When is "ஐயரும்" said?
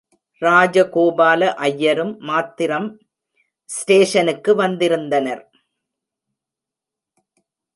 1.67-2.13